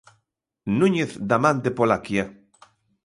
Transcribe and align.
Núñez, 0.79 1.11
da 1.29 1.37
man 1.43 1.57
de 1.63 1.71
Polaqia. 1.77 2.23